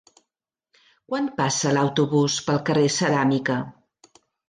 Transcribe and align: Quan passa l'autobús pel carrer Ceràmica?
Quan 1.11 1.27
passa 1.43 1.75
l'autobús 1.77 2.41
pel 2.51 2.61
carrer 2.71 2.91
Ceràmica? 2.99 3.63